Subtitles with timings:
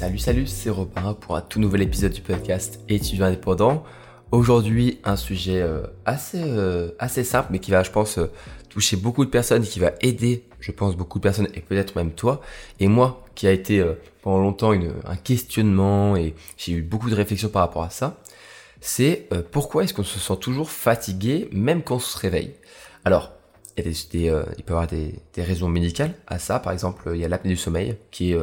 [0.00, 3.84] Salut, salut, c'est Robin pour un tout nouvel épisode du podcast Étudiant indépendant.
[4.32, 8.32] Aujourd'hui, un sujet euh, assez, euh, assez simple, mais qui va, je pense, euh,
[8.70, 12.12] toucher beaucoup de personnes, qui va aider, je pense, beaucoup de personnes, et peut-être même
[12.12, 12.40] toi,
[12.78, 13.84] et moi, qui a été
[14.22, 18.22] pendant longtemps une, un questionnement, et j'ai eu beaucoup de réflexions par rapport à ça,
[18.80, 22.54] c'est pourquoi est-ce qu'on se sent toujours fatigué, même quand on se réveille?
[23.04, 23.32] Alors,
[23.76, 27.10] il, y a des, peut y avoir des, des raisons médicales à ça, par exemple,
[27.12, 28.38] il y a l'apnée du sommeil, qui est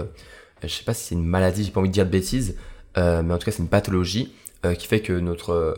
[0.63, 2.55] je sais pas si c'est une maladie, j'ai pas envie de dire de bêtises,
[2.97, 4.33] euh, mais en tout cas c'est une pathologie
[4.65, 5.75] euh, qui fait que notre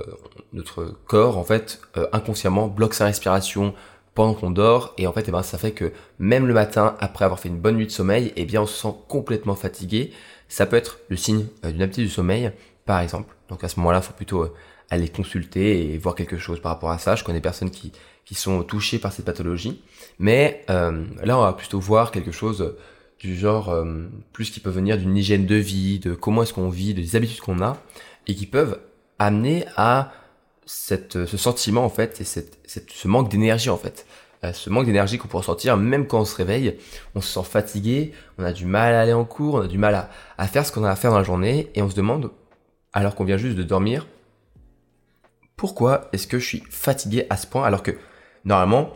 [0.54, 3.74] notre corps en fait euh, inconsciemment bloque sa respiration
[4.16, 4.94] pendant qu'on dort.
[4.98, 7.60] Et en fait eh ben ça fait que même le matin après avoir fait une
[7.60, 10.14] bonne nuit de sommeil eh bien on se sent complètement fatigué.
[10.48, 12.52] Ça peut être le signe d'une apnée du sommeil
[12.86, 13.36] par exemple.
[13.50, 14.54] Donc à ce moment-là il faut plutôt
[14.90, 17.16] aller consulter et voir quelque chose par rapport à ça.
[17.16, 17.92] Je connais personnes qui
[18.26, 19.84] qui sont touchées par cette pathologie.
[20.20, 22.76] Mais là on va plutôt voir quelque chose
[23.20, 26.70] du genre euh, plus qui peut venir d'une hygiène de vie, de comment est-ce qu'on
[26.70, 27.78] vit, des habitudes qu'on a,
[28.28, 28.80] et qui peuvent
[29.20, 30.12] amener à
[30.66, 34.06] cette, ce sentiment en fait, et cette, cette ce manque d'énergie en fait.
[34.46, 36.78] Euh, ce manque d'énergie qu'on peut ressentir même quand on se réveille,
[37.14, 39.78] on se sent fatigué, on a du mal à aller en cours, on a du
[39.78, 41.96] mal à, à faire ce qu'on a à faire dans la journée, et on se
[41.96, 42.32] demande,
[42.94, 44.08] alors qu'on vient juste de dormir,
[45.58, 47.92] pourquoi est-ce que je suis fatigué à ce point alors que
[48.46, 48.94] normalement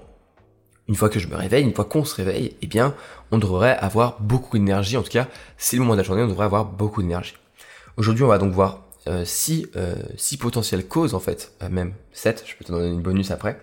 [0.88, 2.96] une fois que je me réveille, une fois qu'on se réveille, eh bien,
[3.32, 4.98] on devrait avoir beaucoup d'énergie.
[4.98, 7.36] En tout cas, c'est le moment de la journée, on devrait avoir beaucoup d'énergie.
[7.96, 11.94] Aujourd'hui, on va donc voir euh, six, euh, six potentielles causes, en fait, euh, même
[12.12, 13.60] sept, je peux te donner une bonus après,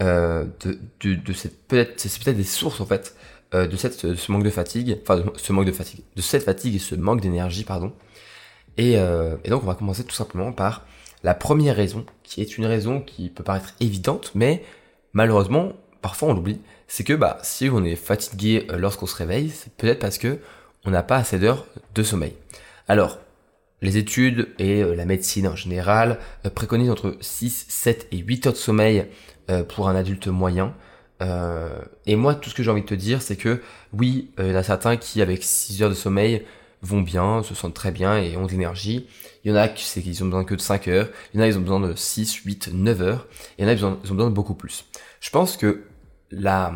[0.00, 3.14] euh, de, de, de cette peut-être, c'est peut-être des sources, en fait,
[3.52, 6.44] euh, de cette, ce manque de fatigue, enfin, de ce manque de fatigue, de cette
[6.44, 7.92] fatigue et ce manque d'énergie, pardon.
[8.76, 10.84] Et, et donc, on va commencer tout simplement par
[11.22, 14.64] la première raison, qui est une raison qui peut paraître évidente, mais
[15.12, 19.48] malheureusement, parfois on l'oublie, c'est que bah, si on est fatigué euh, lorsqu'on se réveille,
[19.48, 20.38] c'est peut-être parce que
[20.84, 22.34] on n'a pas assez d'heures de sommeil.
[22.88, 23.18] Alors,
[23.80, 28.46] les études et euh, la médecine en général euh, préconisent entre 6, 7 et 8
[28.46, 29.06] heures de sommeil
[29.68, 30.74] pour un adulte moyen.
[32.06, 33.60] et moi, tout ce que j'ai envie de te dire, c'est que
[33.92, 36.46] oui, il y en a certains qui, avec 6 heures de sommeil,
[36.80, 39.06] vont bien, se sentent très bien et ont de l'énergie.
[39.44, 41.08] Il y en a qui c'est qu'ils ont besoin que de 5 heures.
[41.32, 43.26] Il y en a ils ont besoin de 6, 8, 9 heures.
[43.58, 44.86] Il y en a ils ont, ils ont besoin de beaucoup plus.
[45.20, 45.84] Je pense que
[46.34, 46.72] la,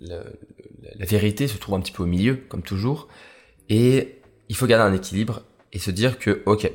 [0.00, 0.20] la,
[0.98, 3.08] vérité se trouve un petit peu au milieu, comme toujours,
[3.68, 5.42] et il faut garder un équilibre
[5.72, 6.70] et se dire que, ok,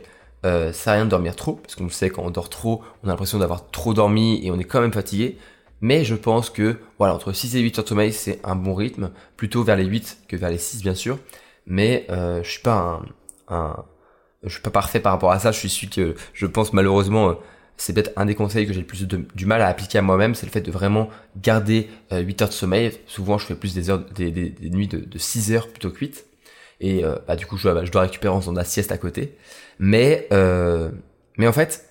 [0.46, 3.08] euh, ça a rien de dormir trop, parce qu'on sait quand on dort trop, on
[3.08, 5.38] a l'impression d'avoir trop dormi et on est quand même fatigué,
[5.82, 8.74] mais je pense que, voilà, entre 6 et 8 heures de sommeil, c'est un bon
[8.74, 11.20] rythme, plutôt vers les 8 que vers les 6, bien sûr,
[11.66, 13.02] mais euh, je suis pas
[13.48, 13.86] un,
[14.44, 17.38] je suis pas parfait par rapport à ça, je suis celui que je pense malheureusement
[17.80, 20.36] c'est peut-être un des conseils que j'ai le plus du mal à appliquer à moi-même,
[20.36, 21.10] c'est le fait de vraiment
[21.42, 22.92] garder 8 euh, heures de sommeil.
[23.08, 26.00] Souvent, je fais plus des heures, des, des, nuits de, de 6 heures plutôt que
[26.00, 26.26] 8.
[26.82, 28.92] Et euh, bah, du coup, je dois, je dois récupérer en faisant de la sieste
[28.92, 29.38] à côté.
[29.80, 30.92] Mais, euh,
[31.38, 31.90] mais en fait,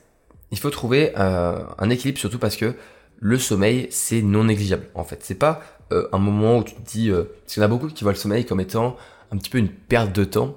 [0.51, 2.75] il faut trouver un équilibre surtout parce que
[3.21, 4.89] le sommeil, c'est non négligeable.
[4.95, 7.69] En fait, c'est pas un moment où tu te dis, parce qu'il y en a
[7.69, 8.97] beaucoup qui voient le sommeil comme étant
[9.31, 10.57] un petit peu une perte de temps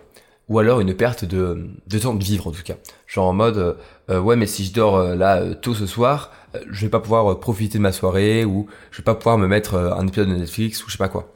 [0.50, 2.76] ou alors une perte de, de temps de vivre en tout cas.
[3.08, 3.74] Genre en mode euh,
[4.10, 6.32] euh, ouais mais si je dors euh, là tôt ce soir,
[6.70, 9.76] je vais pas pouvoir profiter de ma soirée ou je vais pas pouvoir me mettre
[9.76, 11.32] un épisode de Netflix ou je sais pas quoi.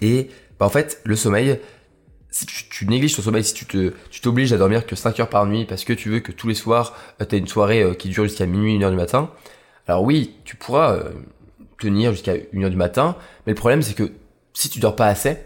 [0.00, 0.30] Et
[0.60, 1.58] bah en fait le sommeil,
[2.30, 5.28] si tu, tu négliges ton sommeil, si tu tu t'obliges à dormir que 5 heures
[5.28, 8.08] par nuit parce que tu veux que tous les soirs tu as une soirée qui
[8.08, 9.30] dure jusqu'à minuit, 1 heure du matin,
[9.88, 11.00] alors oui tu pourras
[11.80, 14.12] tenir jusqu'à 1 heure du matin, mais le problème c'est que
[14.52, 15.38] si tu dors pas assez,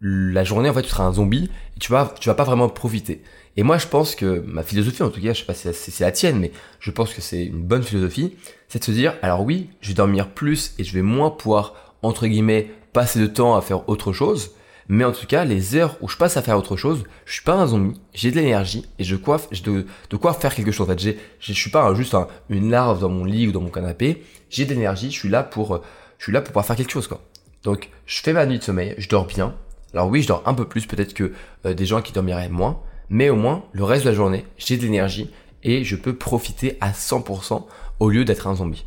[0.00, 2.68] la journée en fait tu seras un zombie et tu vas tu vas pas vraiment
[2.68, 3.22] profiter.
[3.56, 6.04] Et moi je pense que ma philosophie en tout cas, je sais pas si c'est
[6.04, 8.34] la tienne mais je pense que c'est une bonne philosophie,
[8.68, 11.96] c'est de se dire alors oui, je vais dormir plus et je vais moins pouvoir
[12.02, 14.52] entre guillemets passer de temps à faire autre chose,
[14.88, 17.44] mais en tout cas les heures où je passe à faire autre chose, je suis
[17.44, 20.72] pas un zombie, j'ai de l'énergie et je coiffe j'ai de, de quoi faire quelque
[20.72, 22.16] chose en fait, j'ai je suis pas juste
[22.48, 25.42] une larve dans mon lit ou dans mon canapé, j'ai de l'énergie, je suis là
[25.42, 25.82] pour
[26.18, 27.20] je suis là pour pouvoir faire quelque chose quoi.
[27.64, 29.54] Donc je fais ma nuit de sommeil, je dors bien,
[29.92, 31.32] alors oui, je dors un peu plus peut-être que
[31.66, 34.76] euh, des gens qui dormiraient moins, mais au moins le reste de la journée, j'ai
[34.76, 35.30] de l'énergie
[35.62, 37.64] et je peux profiter à 100%
[37.98, 38.86] au lieu d'être un zombie.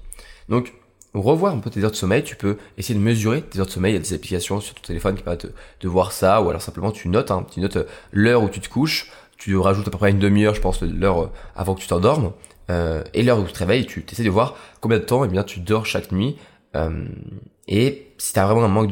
[0.50, 0.74] Donc
[1.14, 3.72] revoir un peu tes heures de sommeil, tu peux essayer de mesurer tes heures de
[3.72, 6.50] sommeil, il y a des applications sur ton téléphone qui permettent de, voir ça, ou
[6.50, 9.88] alors simplement tu notes, hein, tu notes euh, l'heure où tu te couches, tu rajoutes
[9.88, 12.32] à peu près une demi-heure, je pense, l'heure euh, avant que tu t'endormes,
[12.70, 15.28] euh, et l'heure où tu te réveilles, tu essaies de voir combien de temps eh
[15.28, 16.38] bien, tu dors chaque nuit,
[16.76, 17.06] euh,
[17.68, 18.92] et si tu as vraiment un manque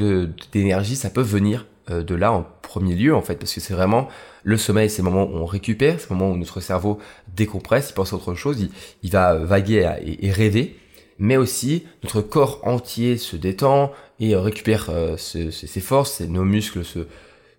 [0.51, 4.07] d'énergie, ça peut venir de là en premier lieu en fait parce que c'est vraiment
[4.43, 6.99] le sommeil c'est le moment où on récupère c'est le moment où notre cerveau
[7.35, 8.67] décompresse il pense à autre chose
[9.03, 10.77] il, va vaguer et, rêver
[11.19, 16.83] mais aussi notre corps entier se détend et récupère euh, ses, forces nos muscles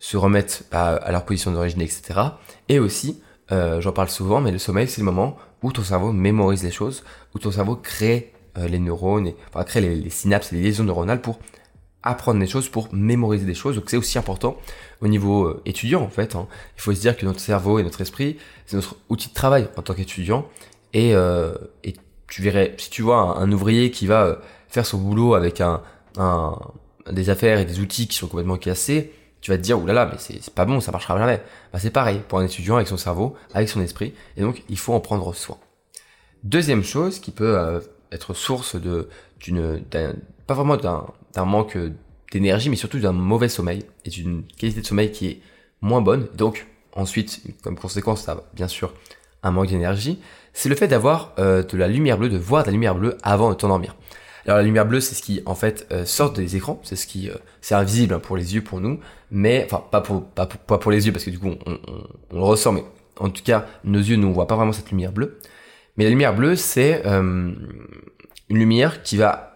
[0.03, 2.21] se remettre à, leur position d'origine, etc.
[2.69, 6.11] Et aussi, euh, j'en parle souvent, mais le sommeil, c'est le moment où ton cerveau
[6.11, 7.05] mémorise les choses,
[7.37, 11.21] où ton cerveau crée euh, les neurones, et, crée les, synapses et les liaisons neuronales
[11.21, 11.39] pour
[12.03, 13.77] apprendre des choses, pour mémoriser des choses.
[13.77, 14.57] Donc c'est aussi important
[15.01, 16.35] au niveau euh, étudiant en fait.
[16.35, 16.49] Hein.
[16.77, 19.69] Il faut se dire que notre cerveau et notre esprit, c'est notre outil de travail
[19.77, 20.47] en tant qu'étudiant.
[20.93, 21.55] Et, euh,
[22.29, 24.37] tu verrais, si tu vois un, ouvrier qui va euh,
[24.69, 25.83] faire son boulot avec un,
[26.17, 26.59] un,
[27.11, 29.13] des affaires et des outils qui sont complètement cassés,
[29.43, 31.43] tu vas te dire, oulala, mais c'est pas bon, ça marchera jamais.
[31.73, 34.15] Bah, c'est pareil pour un étudiant avec son cerveau, avec son esprit.
[34.39, 35.59] Et donc, il faut en prendre soin.
[36.43, 37.81] Deuxième chose qui peut euh,
[38.13, 39.09] être source de,
[39.41, 39.83] d'une,
[40.47, 41.77] pas vraiment d'un, manque
[42.31, 45.41] d'énergie, mais surtout d'un mauvais sommeil et d'une qualité de sommeil qui est
[45.81, 46.29] moins bonne.
[46.35, 48.93] Donc, ensuite, comme conséquence, ça bien sûr
[49.43, 50.19] un manque d'énergie.
[50.53, 53.17] C'est le fait d'avoir euh, de la lumière bleue, de voir de la lumière bleue
[53.23, 53.97] avant de t'endormir.
[54.45, 57.07] Alors la lumière bleue, c'est ce qui en fait euh, sort des écrans, c'est ce
[57.07, 58.99] qui euh, c'est invisible pour les yeux pour nous,
[59.31, 61.79] mais enfin pas pour les yeux parce que du coup on, on,
[62.31, 62.85] on, le ressent, mais
[63.21, 65.39] en tout cas nos yeux ne voient pas vraiment cette lumière bleue.
[65.97, 67.55] Mais la lumière bleue, c'est une
[68.49, 69.52] lumière qui va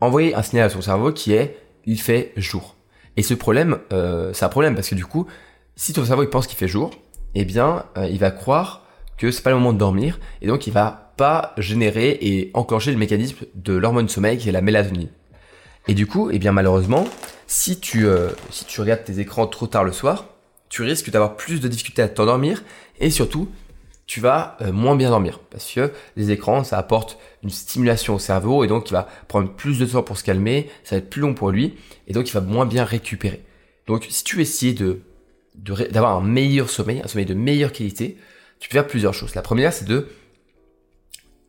[0.00, 2.76] envoyer un signal à son cerveau qui est il fait jour.
[3.16, 3.78] Et ce problème,
[4.32, 5.26] c'est un problème parce que du coup,
[5.74, 6.90] si ton cerveau il pense qu'il fait jour,
[7.34, 8.84] eh bien il va croire
[9.16, 12.92] que c'est pas le moment de dormir et donc il va pas générer et enclencher
[12.92, 15.08] le mécanisme de l'hormone sommeil qui est la mélatonine.
[15.88, 17.04] Et du coup, eh bien malheureusement,
[17.46, 20.26] si tu euh, si tu regardes tes écrans trop tard le soir,
[20.68, 22.62] tu risques d'avoir plus de difficultés à t'endormir
[23.00, 23.48] et surtout
[24.08, 28.18] tu vas euh, moins bien dormir parce que les écrans ça apporte une stimulation au
[28.18, 31.10] cerveau et donc il va prendre plus de temps pour se calmer, ça va être
[31.10, 31.76] plus long pour lui
[32.08, 33.44] et donc il va moins bien récupérer.
[33.86, 35.02] Donc si tu veux essayer de
[35.54, 38.16] d'avoir un meilleur sommeil, un sommeil de meilleure qualité,
[38.60, 39.34] tu peux faire plusieurs choses.
[39.34, 40.06] La première, c'est de,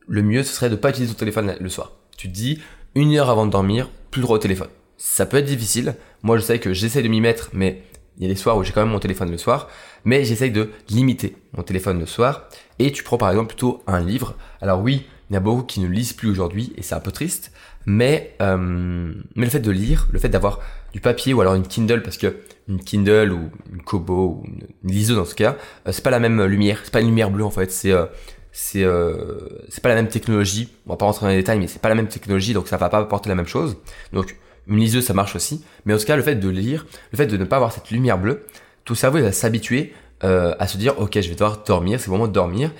[0.08, 1.92] le mieux, ce serait de pas utiliser ton téléphone le soir.
[2.16, 2.60] Tu te dis,
[2.96, 4.68] une heure avant de dormir, plus droit au téléphone.
[4.96, 5.94] Ça peut être difficile.
[6.24, 7.84] Moi, je sais que j'essaie de m'y mettre, mais
[8.16, 9.68] il y a des soirs où j'ai quand même mon téléphone le soir,
[10.04, 12.48] mais j'essaye de limiter mon téléphone le soir.
[12.78, 14.34] Et tu prends par exemple plutôt un livre.
[14.60, 17.12] Alors oui, il y a beaucoup qui ne lisent plus aujourd'hui, et c'est un peu
[17.12, 17.52] triste.
[17.86, 18.56] Mais, euh,
[19.36, 20.60] mais le fait de lire, le fait d'avoir
[20.92, 22.36] du papier ou alors une Kindle, parce que
[22.68, 26.20] une Kindle ou une Kobo ou une, liseuse dans ce cas, euh, c'est pas la
[26.20, 28.06] même lumière, c'est pas une lumière bleue en fait, c'est euh,
[28.52, 30.68] c'est euh, c'est pas la même technologie.
[30.86, 32.76] On va pas rentrer dans les détails, mais c'est pas la même technologie, donc ça
[32.76, 33.76] va pas apporter la même chose.
[34.12, 34.36] Donc
[34.66, 37.26] une liseuse ça marche aussi, mais en tout cas le fait de lire, le fait
[37.26, 38.46] de ne pas avoir cette lumière bleue,
[38.84, 39.92] tout cerveau va s'habituer
[40.22, 42.70] euh, à se dire ok je vais devoir dormir, c'est le moment de dormir.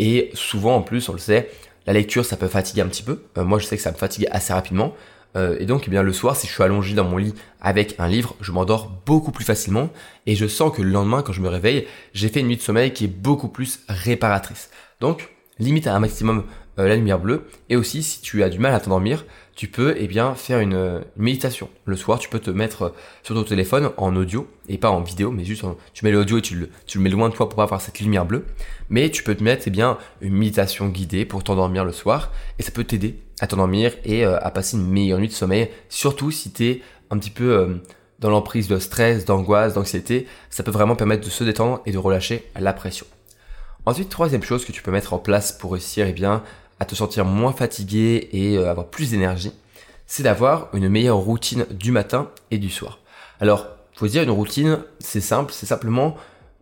[0.00, 1.50] Et souvent en plus on le sait,
[1.88, 3.22] la lecture, ça peut fatiguer un petit peu.
[3.38, 4.94] Euh, moi, je sais que ça me fatigue assez rapidement.
[5.36, 7.32] Euh, et donc, eh bien, le soir, si je suis allongé dans mon lit
[7.62, 9.88] avec un livre, je m'endors beaucoup plus facilement.
[10.26, 12.60] Et je sens que le lendemain, quand je me réveille, j'ai fait une nuit de
[12.60, 14.68] sommeil qui est beaucoup plus réparatrice.
[15.00, 16.44] Donc, limite à un maximum
[16.76, 17.46] la lumière bleue.
[17.70, 19.24] Et aussi, si tu as du mal à t'endormir,
[19.58, 21.68] tu peux eh bien faire une, méditation.
[21.84, 22.90] Le soir, tu peux te mettre euh,
[23.24, 26.42] sur ton téléphone en audio et pas en vidéo, mais juste tu mets l'audio et
[26.42, 28.44] tu le, tu le mets loin de toi pour pas avoir cette lumière bleue.
[28.88, 32.62] Mais tu peux te mettre eh bien une méditation guidée pour t'endormir le soir et
[32.62, 35.68] ça peut t'aider à t'endormir et euh, à passer une meilleure nuit de sommeil.
[35.88, 37.74] Surtout si tu es un petit peu euh,
[38.20, 41.98] dans l'emprise de stress, d'angoisse, d'anxiété, ça peut vraiment permettre de se détendre et de
[41.98, 43.06] relâcher la pression.
[43.86, 46.44] Ensuite, troisième chose que tu peux mettre en place pour réussir eh bien
[46.80, 49.52] à te sentir moins fatigué et euh, avoir plus d'énergie,
[50.06, 53.00] c'est d'avoir une meilleure routine du matin et du soir.
[53.40, 56.16] Alors, faut dire une routine, c'est simple, c'est simplement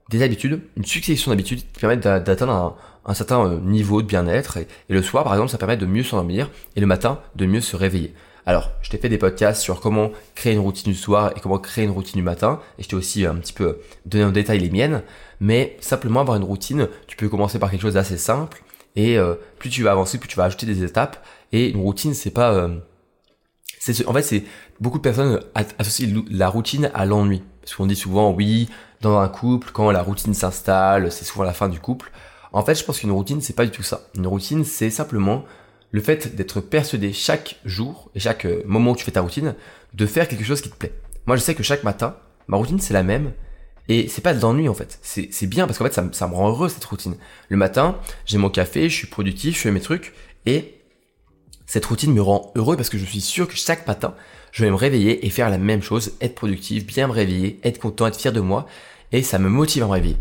[0.09, 4.57] des habitudes, une succession d'habitudes qui permettent d'atteindre un, certain euh, niveau de bien-être.
[4.57, 7.61] Et, le soir, par exemple, ça permet de mieux s'endormir et le matin, de mieux
[7.61, 8.15] se réveiller.
[8.47, 11.59] Alors, je t'ai fait des podcasts sur comment créer une routine du soir et comment
[11.59, 12.61] créer une routine du matin.
[12.79, 15.03] Et je t'ai aussi un petit peu donné en détail les miennes.
[15.41, 18.63] Mais simplement avoir une routine, tu peux commencer par quelque chose d'assez simple
[18.97, 21.25] et euh, plus tu vas avancer, plus tu vas ajouter des étapes.
[21.53, 22.53] Et une routine, c'est pas...
[22.53, 22.79] Euh,
[23.79, 24.45] c'est, en fait, c'est
[24.81, 25.41] beaucoup de personnes
[25.79, 27.43] associent la routine à l'ennui.
[27.61, 28.69] Parce qu'on dit souvent, oui,
[29.01, 32.11] dans un couple, quand la routine s'installe, c'est souvent la fin du couple.
[32.53, 34.09] En fait, je pense qu'une routine, c'est pas du tout ça.
[34.17, 35.45] Une routine, c'est simplement
[35.91, 39.55] le fait d'être persuadé chaque jour et chaque euh, moment où tu fais ta routine,
[39.95, 40.93] de faire quelque chose qui te plaît.
[41.27, 42.17] Moi, je sais que chaque matin,
[42.49, 43.33] ma routine, c'est la même,
[43.89, 44.99] et c'est pas de l'ennui en fait.
[45.03, 47.17] C'est bien parce qu'en fait ça, ça, me rend heureux cette routine.
[47.49, 50.13] Le matin, j'ai mon café, je suis productif, je fais mes trucs
[50.45, 50.75] et
[51.67, 54.15] cette routine me rend heureux parce que je suis sûr que chaque matin,
[54.53, 57.79] je vais me réveiller et faire la même chose, être productif, bien me réveiller, être
[57.79, 58.67] content, être fier de moi
[59.13, 60.17] et ça me motive à me réveiller.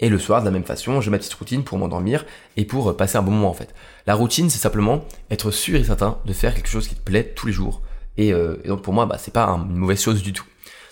[0.00, 2.96] Et le soir, de la même façon, j'ai ma petite routine pour m'endormir et pour
[2.96, 3.74] passer un bon moment en fait.
[4.06, 7.32] La routine, c'est simplement être sûr et certain de faire quelque chose qui te plaît
[7.34, 7.80] tous les jours.
[8.16, 10.44] Et, euh, donc pour moi, bah, c'est pas une mauvaise chose du tout.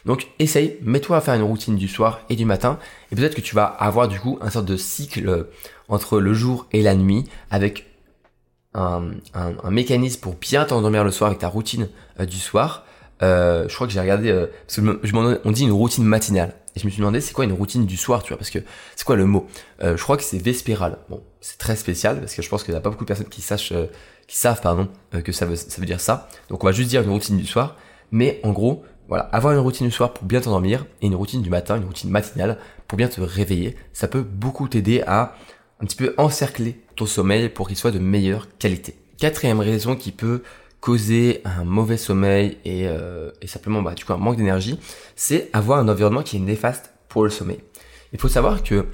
[0.04, 2.78] Donc essaye, mets-toi à faire une routine du soir et du matin,
[3.10, 5.44] et peut-être que tu vas avoir du coup un sorte de cycle euh,
[5.88, 7.86] entre le jour et la nuit, avec
[8.74, 9.10] un,
[9.70, 12.84] mécanisme pour bien t'endormir le soir avec ta routine euh, du soir,
[13.22, 14.32] euh, je crois que j'ai regardé,
[14.66, 16.56] parce que je m'en, on dit une routine matinale.
[16.74, 18.58] Et je me suis demandé c'est quoi une routine du soir, tu vois, parce que
[18.96, 19.46] c'est quoi le mot?
[19.82, 20.96] Je crois que c'est vespéral.
[21.10, 23.28] Bon, c'est très spécial parce que je pense qu'il n'y a pas beaucoup de personnes
[23.28, 23.74] qui sachent,
[24.26, 24.88] qui savent, pardon,
[25.22, 26.30] que ça veut dire ça.
[26.48, 27.76] Donc on va juste dire une routine du soir.
[28.10, 31.42] Mais en gros, voilà, avoir une routine du soir pour bien t'endormir et une routine
[31.42, 32.56] du matin, une routine matinale
[32.88, 35.36] pour bien te réveiller, ça peut beaucoup t'aider à
[35.80, 38.94] un petit peu encercler ton sommeil pour qu'il soit de meilleure qualité.
[39.18, 40.42] Quatrième raison qui peut
[40.80, 44.80] causer un mauvais sommeil et, euh, simplement bah, du coup un manque d'énergie,
[45.14, 47.60] c'est avoir un environnement qui est néfaste pour le sommeil.
[48.14, 48.86] Il faut savoir que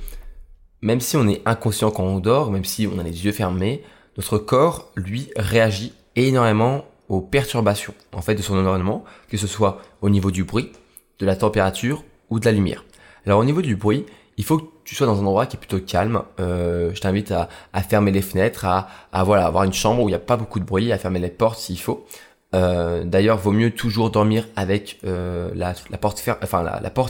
[0.83, 3.85] même si on est inconscient quand on dort, même si on a les yeux fermés,
[4.17, 9.81] notre corps, lui, réagit énormément aux perturbations en fait de son environnement, que ce soit
[10.03, 10.73] au niveau du bruit,
[11.19, 12.85] de la température ou de la lumière.
[13.27, 15.59] Alors au niveau du bruit, il faut que tu sois dans un endroit qui est
[15.59, 16.23] plutôt calme.
[16.39, 17.49] Euh, je t'invite à,
[17.83, 20.61] fermer les fenêtres, à, à, voilà avoir une chambre où il n'y a pas beaucoup
[20.61, 22.07] de bruit, à fermer les portes s'il faut.
[22.55, 26.19] Euh, D'ailleurs, vaut mieux toujours dormir avec euh, la, porte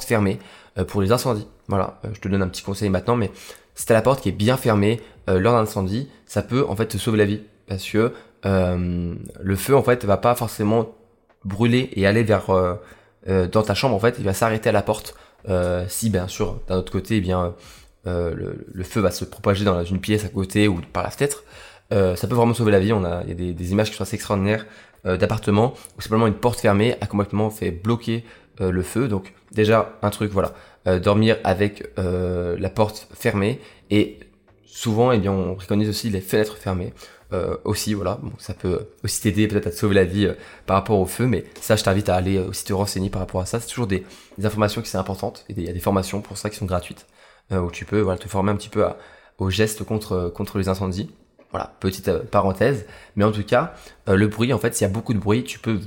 [0.04, 0.38] fermée
[0.78, 1.46] euh, pour les incendies.
[1.68, 3.30] Voilà, je te donne un petit conseil maintenant, mais
[3.74, 6.86] si t'as la porte qui est bien fermée lors d'un incendie, ça peut en fait
[6.86, 8.14] te sauver la vie parce que
[8.44, 10.94] le feu en fait va pas forcément
[11.44, 12.46] brûler et aller vers
[13.26, 13.94] dans ta chambre.
[13.94, 15.14] En fait, il va s'arrêter à la porte.
[15.48, 17.54] Euh, si bien sûr d'un autre côté eh bien
[18.08, 21.10] euh, le, le, feu va se propager dans une pièce à côté ou par la
[21.10, 21.44] fenêtre.
[21.92, 22.92] Euh, ça peut vraiment sauver la vie.
[22.92, 24.66] On a il y a des, des images qui sont assez extraordinaires
[25.04, 28.24] d'appartements où simplement une porte fermée a complètement fait bloquer
[28.58, 29.06] le feu.
[29.06, 30.54] Donc déjà un truc voilà.
[30.98, 34.18] Dormir avec la porte fermée et
[34.66, 36.92] souvent eh bien on préconise aussi les fenêtres fermées
[37.32, 40.32] euh, aussi voilà bon, ça peut aussi t'aider peut-être à te sauver la vie euh,
[40.64, 43.42] par rapport au feu mais ça je t'invite à aller aussi te renseigner par rapport
[43.42, 43.60] à ça.
[43.60, 44.06] C'est toujours des,
[44.38, 46.64] des, informations qui sont importantes et il y a des formations pour ça qui sont
[46.64, 47.06] gratuites
[47.52, 48.96] euh, où tu peux voilà te former un petit peu à,
[49.36, 51.10] aux gestes contre contre les incendies.
[51.50, 52.86] Voilà petite parenthèse.
[53.16, 53.74] Mais en tout cas
[54.06, 55.80] le bruit en fait s'il y a beaucoup de bruit tu peux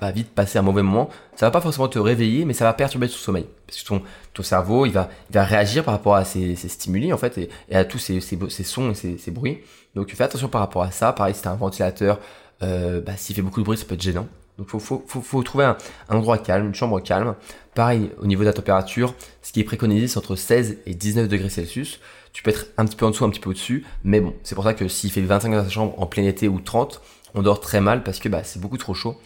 [0.00, 1.08] va vite passer un mauvais moment.
[1.34, 3.46] Ça va pas forcément te réveiller, mais ça va perturber ton sommeil.
[3.66, 4.02] Parce que ton,
[4.34, 7.38] ton cerveau, il va, il va réagir par rapport à ces, ces stimuli, en fait,
[7.38, 9.58] et, à tous ces, ces, sons et ces, ces, bruits.
[9.94, 11.12] Donc, fais attention par rapport à ça.
[11.12, 12.20] Pareil, si t'as un ventilateur,
[12.62, 14.26] euh, bah, s'il fait beaucoup de bruit, ça peut être gênant.
[14.58, 15.76] Donc, faut, faut, faut, faut trouver un,
[16.08, 17.34] un, endroit calme, une chambre calme.
[17.74, 21.28] Pareil, au niveau de la température, ce qui est préconisé, c'est entre 16 et 19
[21.28, 22.00] degrés Celsius.
[22.32, 23.84] Tu peux être un petit peu en dessous, un petit peu au-dessus.
[24.04, 26.48] Mais bon, c'est pour ça que s'il fait 25 dans ta chambre en plein été
[26.48, 27.00] ou 30,
[27.34, 29.16] on dort très mal parce que bah, c'est beaucoup trop chaud.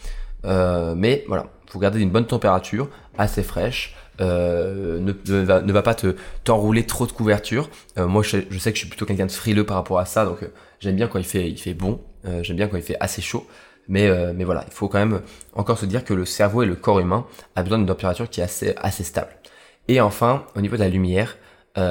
[0.45, 3.95] Euh, mais voilà, faut garder une bonne température, assez fraîche.
[4.21, 7.71] Euh, ne, ne, va, pas te t'enrouler trop de couverture.
[7.99, 10.27] Euh, moi, je, sais que je suis plutôt quelqu'un de frileux par rapport à ça,
[10.27, 10.49] donc euh,
[10.81, 12.01] j'aime bien quand il fait il fait bon.
[12.27, 13.47] Euh, j'aime bien quand il fait assez chaud.
[13.89, 15.23] Mais euh, mais voilà, il faut quand même
[15.55, 18.41] encore se dire que le cerveau et le corps humain a besoin d'une température qui
[18.41, 19.31] est assez assez stable.
[19.89, 21.37] Et enfin, au niveau de la lumière,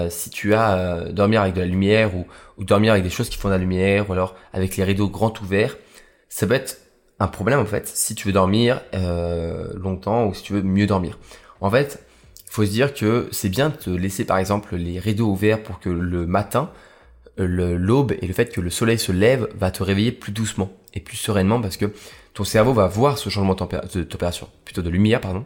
[0.09, 2.25] si tu as dormir avec de la lumière ou,
[2.57, 5.09] ou dormir avec des choses qui font de la lumière, ou alors avec les rideaux
[5.09, 5.75] grands ouverts,
[6.29, 6.77] ça peut être
[7.21, 10.87] un problème en fait si tu veux dormir euh, longtemps ou si tu veux mieux
[10.87, 11.19] dormir.
[11.61, 12.03] En fait,
[12.49, 15.89] faut se dire que c'est bien de laisser par exemple les rideaux ouverts pour que
[15.89, 16.71] le matin,
[17.37, 20.99] l'aube et le fait que le soleil se lève va te réveiller plus doucement et
[20.99, 21.93] plus sereinement parce que
[22.33, 25.45] ton cerveau va voir ce changement de température, plutôt de lumière pardon,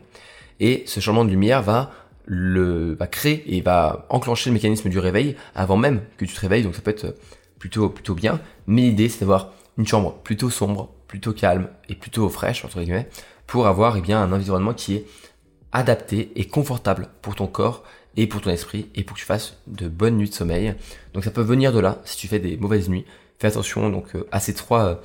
[0.61, 1.91] et ce changement de lumière va
[2.25, 6.39] le va créer et va enclencher le mécanisme du réveil avant même que tu te
[6.39, 7.15] réveilles donc ça peut être
[7.59, 12.29] plutôt plutôt bien mais l'idée c'est d'avoir une chambre plutôt sombre plutôt calme et plutôt
[12.29, 13.09] fraîche entre guillemets
[13.47, 15.05] pour avoir eh bien un environnement qui est
[15.71, 17.83] adapté et confortable pour ton corps
[18.17, 20.75] et pour ton esprit et pour que tu fasses de bonnes nuits de sommeil.
[21.13, 23.05] Donc ça peut venir de là si tu fais des mauvaises nuits.
[23.39, 24.95] Fais attention donc euh, à ces trois euh,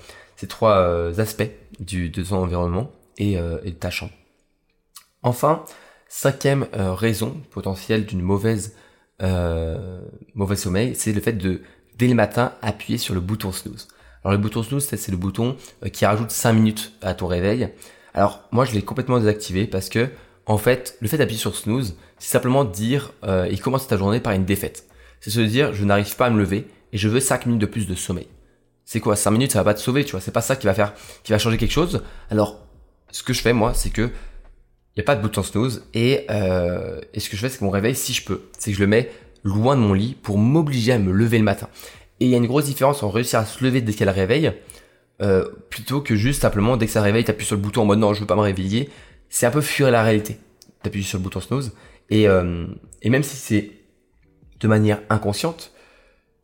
[0.63, 4.13] euh, aspects du de ton environnement et, et de ta chambre.
[5.23, 5.65] Enfin,
[6.09, 8.75] cinquième raison potentielle d'une mauvaise
[10.35, 11.61] mauvais sommeil, c'est le fait de
[11.99, 13.89] dès le matin appuyer sur le bouton snooze.
[14.25, 17.71] Alors le bouton snooze, c'est le bouton euh, qui rajoute 5 minutes à ton réveil.
[18.15, 20.09] Alors moi je l'ai complètement désactivé parce que
[20.47, 24.21] en fait le fait d'appuyer sur snooze, c'est simplement dire euh, il commence ta journée
[24.21, 24.87] par une défaite.
[25.21, 27.67] C'est se dire je n'arrive pas à me lever et je veux 5 minutes de
[27.67, 28.29] plus de sommeil.
[28.85, 29.17] C'est quoi?
[29.17, 30.93] 5 minutes ça va pas te sauver, tu vois, c'est pas ça qui va faire
[31.23, 32.03] qui va changer quelque chose.
[32.31, 32.61] Alors
[33.13, 34.11] ce que je fais moi, c'est que
[34.97, 37.59] il y a pas de bouton snooze et, euh, et ce que je fais c'est
[37.59, 39.11] que mon réveil si je peux, c'est que je le mets
[39.45, 41.69] loin de mon lit pour m'obliger à me lever le matin.
[42.21, 44.53] Et il y a une grosse différence en réussir à se lever dès qu'elle réveille,
[45.23, 47.99] euh, plutôt que juste simplement dès que ça réveille, t'appuies sur le bouton en mode
[47.99, 48.91] non, je veux pas me réveiller.
[49.29, 50.39] C'est un peu fuir la réalité.
[50.83, 51.73] T'appuies sur le bouton snooze.
[52.11, 52.67] Et, euh,
[53.03, 53.71] et même si c'est
[54.61, 55.73] de manière inconsciente,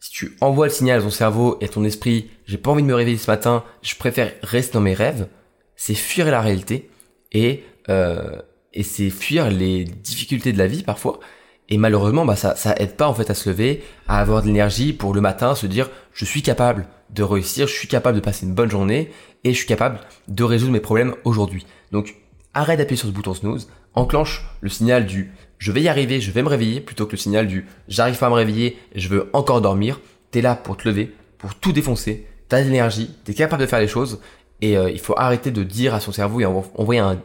[0.00, 2.82] si tu envoies le signal à ton cerveau et à ton esprit, j'ai pas envie
[2.82, 5.28] de me réveiller ce matin, je préfère rester dans mes rêves,
[5.74, 6.90] c'est fuir la réalité
[7.32, 8.40] et, euh,
[8.72, 11.20] et c'est fuir les difficultés de la vie parfois
[11.68, 14.46] et malheureusement, bah, ça, ça aide pas en fait à se lever, à avoir de
[14.46, 18.24] l'énergie pour le matin se dire je suis capable de réussir, je suis capable de
[18.24, 19.10] passer une bonne journée
[19.44, 21.66] et je suis capable de résoudre mes problèmes aujourd'hui.
[21.92, 22.16] Donc
[22.54, 26.30] arrête d'appuyer sur ce bouton snooze, enclenche le signal du je vais y arriver, je
[26.30, 29.30] vais me réveiller, plutôt que le signal du j'arrive pas à me réveiller, je veux
[29.32, 30.00] encore dormir.
[30.30, 33.80] T'es là pour te lever, pour tout défoncer, t'as de l'énergie, t'es capable de faire
[33.80, 34.20] les choses,
[34.60, 37.18] et euh, il faut arrêter de dire à son cerveau et envoyer un,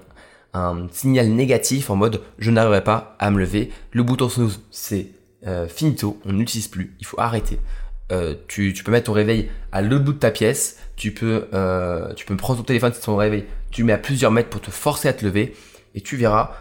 [0.54, 3.72] un signal négatif en mode je n'arriverai pas à me lever.
[3.92, 5.08] Le bouton snooze, c'est
[5.48, 7.60] euh, finito, on n'utilise plus, il faut arrêter.
[8.12, 11.48] Euh, tu, tu, peux mettre ton réveil à l'autre bout de ta pièce, tu peux,
[11.54, 14.50] euh, tu peux prendre ton téléphone, c'est ton réveil, tu le mets à plusieurs mètres
[14.50, 15.56] pour te forcer à te lever,
[15.96, 16.52] et tu verras,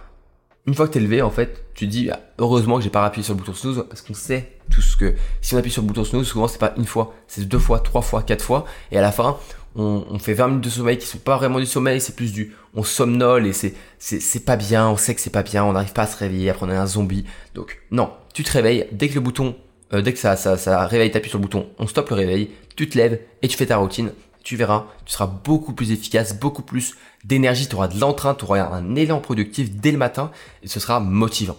[0.67, 3.05] une fois que tu es levé, en fait, tu dis, ah, heureusement que j'ai pas
[3.05, 5.83] appuyé sur le bouton snooze, parce qu'on sait tout ce que, si on appuie sur
[5.83, 8.65] le bouton snooze, souvent c'est pas une fois, c'est deux fois, trois fois, quatre fois,
[8.93, 9.37] et à la fin,
[9.77, 12.55] on, fait 20 minutes de sommeil qui sont pas vraiment du sommeil, c'est plus du,
[12.75, 15.73] on somnole et c'est, c'est, c'est pas bien, on sait que c'est pas bien, on
[15.73, 17.25] n'arrive pas à se réveiller, après on est un zombie.
[17.55, 19.57] Donc, non, tu te réveilles, dès que le bouton,
[19.93, 22.51] euh, dès que ça, ça, ça réveille, t'appuies sur le bouton, on stoppe le réveil,
[22.77, 24.13] tu te lèves et tu fais ta routine,
[24.43, 28.45] tu verras, tu seras beaucoup plus efficace, beaucoup plus d'énergie, tu auras de l'entrain, tu
[28.45, 30.31] auras un élan productif dès le matin
[30.63, 31.57] et ce sera motivant.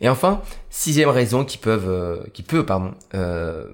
[0.00, 3.68] Et enfin, sixième raison qui peuvent, euh, qui peut, pardon, euh,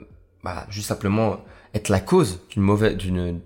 [0.45, 1.39] bah, juste simplement
[1.75, 3.41] être la cause d'une mauvaise, d'une,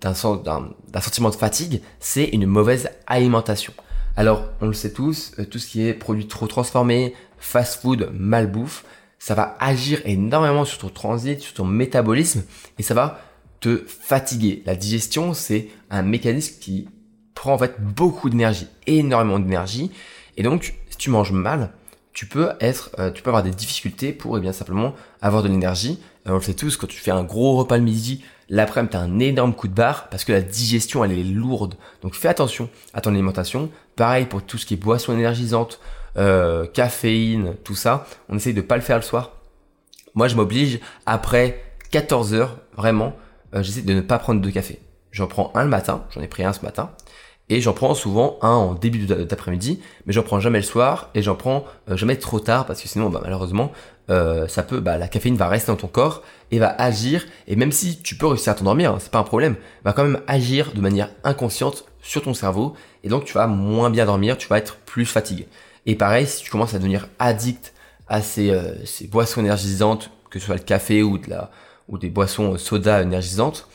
[0.00, 3.72] d'un, sentiment de fatigue, c'est une mauvaise alimentation.
[4.16, 8.10] Alors, on le sait tous, euh, tout ce qui est produit trop transformé, fast food,
[8.12, 8.84] malbouffe,
[9.18, 12.42] ça va agir énormément sur ton transit, sur ton métabolisme,
[12.78, 13.20] et ça va
[13.60, 14.62] te fatiguer.
[14.66, 16.88] La digestion, c'est un mécanisme qui
[17.34, 19.90] prend en fait beaucoup d'énergie, énormément d'énergie,
[20.36, 21.70] et donc si tu manges mal,
[22.12, 25.48] tu peux être, euh, tu peux avoir des difficultés pour eh bien simplement avoir de
[25.48, 26.00] l'énergie.
[26.26, 29.00] Euh, on le sait tous, quand tu fais un gros repas le midi, l'après-midi t'as
[29.00, 31.74] un énorme coup de barre parce que la digestion elle est lourde.
[32.02, 33.70] Donc fais attention à ton alimentation.
[33.96, 35.80] Pareil pour tout ce qui est boisson énergisante,
[36.16, 38.06] euh, caféine, tout ça.
[38.28, 39.32] On essaye de pas le faire le soir.
[40.14, 43.14] Moi je m'oblige après 14 heures vraiment,
[43.54, 44.80] j'essaie de ne pas prendre de café.
[45.12, 46.90] J'en prends un le matin, j'en ai pris un ce matin.
[47.50, 51.20] Et j'en prends souvent un en début d'après-midi, mais j'en prends jamais le soir et
[51.20, 53.72] j'en prends euh, jamais trop tard parce que sinon, bah, malheureusement,
[54.08, 57.26] euh, ça peut, bah, la caféine va rester dans ton corps et va agir.
[57.48, 60.04] Et même si tu peux réussir à t'endormir, hein, c'est pas un problème, va quand
[60.04, 64.38] même agir de manière inconsciente sur ton cerveau et donc tu vas moins bien dormir,
[64.38, 65.48] tu vas être plus fatigué.
[65.86, 67.72] Et pareil, si tu commences à devenir addict
[68.06, 68.74] à ces, euh,
[69.08, 71.18] boissons énergisantes, que ce soit le café ou
[71.88, 73.66] ou des boissons soda énergisantes,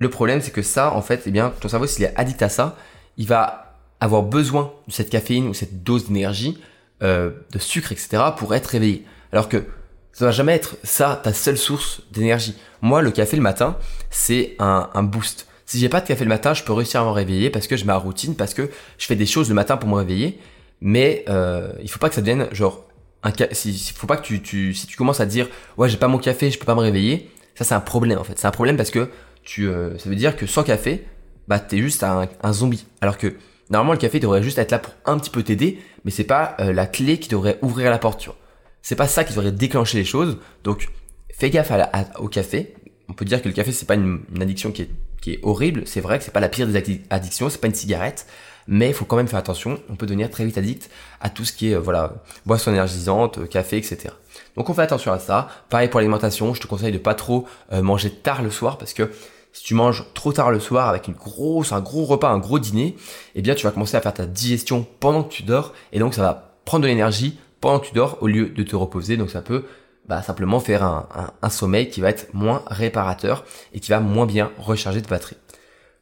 [0.00, 2.48] le problème, c'est que ça, en fait, eh bien, ton cerveau, s'il est addict à
[2.48, 2.76] ça,
[3.18, 6.58] il va avoir besoin de cette caféine ou cette dose d'énergie,
[7.02, 9.04] euh, de sucre, etc., pour être réveillé.
[9.30, 9.64] Alors que
[10.12, 12.56] ça va jamais être ça ta seule source d'énergie.
[12.80, 13.76] Moi, le café le matin,
[14.10, 15.46] c'est un, un boost.
[15.66, 17.76] Si j'ai pas de café le matin, je peux réussir à me réveiller parce que
[17.76, 20.40] j'ai ma routine, parce que je fais des choses le matin pour me réveiller.
[20.80, 22.84] Mais euh, il faut pas que ça devienne genre
[23.22, 26.08] un si, faut pas que tu, tu si tu commences à dire ouais j'ai pas
[26.08, 27.30] mon café, je peux pas me réveiller.
[27.54, 28.38] Ça c'est un problème en fait.
[28.38, 29.10] C'est un problème parce que
[29.50, 31.04] tu, euh, ça veut dire que sans café,
[31.48, 32.86] bah t'es juste un, zombie.
[33.00, 33.34] Alors que
[33.68, 36.54] normalement le café devrait juste être là pour un petit peu t'aider, mais c'est pas
[36.60, 38.20] euh, la clé qui devrait ouvrir la porte.
[38.20, 38.38] Tu vois.
[38.80, 40.38] C'est pas ça qui devrait déclencher les choses.
[40.62, 40.88] Donc
[41.36, 41.72] fais gaffe
[42.20, 42.74] au café.
[43.08, 45.82] On peut dire que le café c'est pas une, addiction qui est, horrible.
[45.84, 47.50] C'est vrai que c'est pas la pire des addictions.
[47.50, 48.28] C'est pas une cigarette.
[48.68, 49.80] Mais il faut quand même faire attention.
[49.88, 53.48] On peut devenir très vite addict à tout ce qui est euh, voilà boisson énergisante,
[53.48, 54.10] café, etc.
[54.56, 55.48] Donc on fait attention à ça.
[55.70, 58.92] Pareil pour l'alimentation, je te conseille de pas trop euh, manger tard le soir parce
[58.92, 59.10] que
[59.52, 62.58] si tu manges trop tard le soir avec une grosse, un gros repas, un gros
[62.58, 62.96] dîner,
[63.34, 66.14] eh bien tu vas commencer à faire ta digestion pendant que tu dors et donc
[66.14, 69.16] ça va prendre de l'énergie pendant que tu dors au lieu de te reposer.
[69.16, 69.64] Donc ça peut
[70.08, 74.50] bah, simplement faire un, sommeil qui va être moins réparateur et qui va moins bien
[74.58, 75.36] recharger de batterie.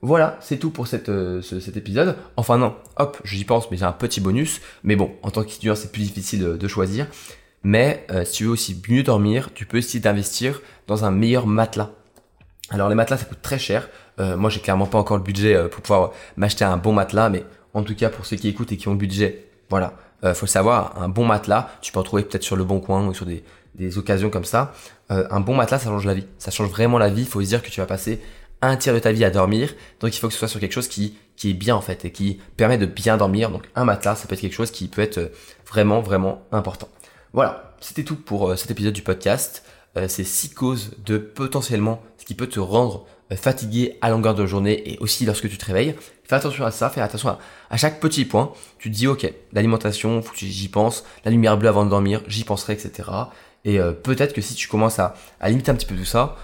[0.00, 2.16] Voilà, c'est tout pour euh, cet épisode.
[2.36, 4.60] Enfin non, hop, j'y pense, mais j'ai un petit bonus.
[4.84, 7.08] Mais bon, en tant qu'étudiant, c'est plus difficile de, choisir.
[7.64, 11.48] Mais euh, si tu veux aussi mieux dormir, tu peux essayer d'investir dans un meilleur
[11.48, 11.90] matelas.
[12.70, 13.88] Alors les matelas, ça coûte très cher.
[14.20, 17.28] Euh, moi, j'ai clairement pas encore le budget euh, pour pouvoir m'acheter un bon matelas,
[17.28, 19.94] mais en tout cas pour ceux qui écoutent et qui ont le budget, voilà.
[20.24, 23.06] Euh, faut savoir, un bon matelas, tu peux en trouver peut-être sur le bon coin
[23.06, 24.72] ou sur des, des occasions comme ça.
[25.08, 26.26] un bon matelas, ça change la vie.
[26.38, 27.22] Ça change vraiment la vie.
[27.22, 28.20] Il faut se dire que tu vas passer
[28.60, 29.74] un tiers de ta vie à dormir.
[30.00, 32.04] Donc il faut que ce soit sur quelque chose qui, qui est bien en fait
[32.04, 33.50] et qui permet de bien dormir.
[33.50, 35.30] Donc un matelas, ça peut être quelque chose qui peut être
[35.66, 36.88] vraiment, vraiment important.
[37.32, 39.64] Voilà, c'était tout pour euh, cet épisode du podcast.
[39.98, 44.34] Euh, ces six causes de potentiellement ce qui peut te rendre euh, fatigué à longueur
[44.34, 45.94] de journée et aussi lorsque tu te réveilles.
[46.24, 47.36] Fais attention à ça, fais attention
[47.70, 48.52] à, chaque petit point.
[48.78, 52.74] Tu te dis, ok, l'alimentation, j'y pense, la lumière bleue avant de dormir, j'y penserai,
[52.74, 53.08] etc.
[53.64, 55.14] Et peut-être que si tu commences à,
[55.46, 56.36] limiter un petit peu tout ça,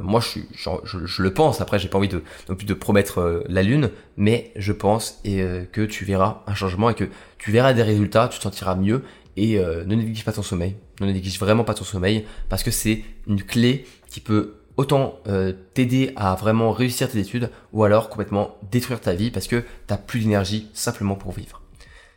[0.00, 3.90] moi je, le pense, après j'ai pas envie de, non plus de promettre la lune,
[4.16, 8.28] mais je pense et, que tu verras un changement et que tu verras des résultats,
[8.28, 9.02] tu te sentiras mieux
[9.36, 10.76] et euh, ne néglige pas ton sommeil.
[11.00, 15.52] Ne néglige vraiment pas ton sommeil parce que c'est une clé qui peut autant euh,
[15.74, 19.96] t'aider à vraiment réussir tes études ou alors complètement détruire ta vie parce que t'as
[19.96, 21.62] plus d'énergie simplement pour vivre.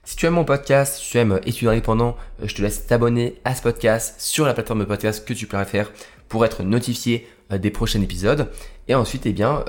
[0.04, 3.36] Si tu aimes mon podcast, si tu aimes étudier indépendant, euh, je te laisse t'abonner
[3.46, 5.92] à ce podcast sur la plateforme de podcast que tu préfères
[6.28, 8.50] pour être notifié euh, des prochains épisodes.
[8.88, 9.64] Et ensuite, eh bien,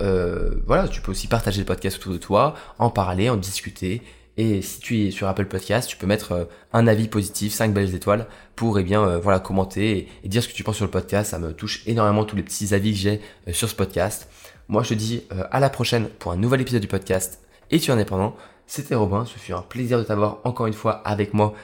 [0.67, 4.01] voilà, tu peux aussi partager le podcast autour de toi, en parler, en discuter
[4.41, 7.75] et si tu es sur Apple Podcast, tu peux mettre euh, un avis positif, 5
[7.75, 8.27] belles étoiles
[8.57, 11.33] pour eh bien euh, voilà commenter et, dire ce que tu penses sur le podcast.
[11.33, 14.31] Ça me touche énormément tous les petits avis que j'ai euh, sur ce podcast.
[14.69, 17.41] Moi, je te dis à la prochaine pour un nouvel épisode du podcast.
[17.73, 18.37] Et tu es indépendant.
[18.69, 19.25] C'était Robin.
[19.27, 21.55] Ce fut un plaisir de t'avoir encore une fois avec moi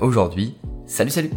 [0.00, 0.54] aujourd'hui.
[0.86, 1.30] Salut, salut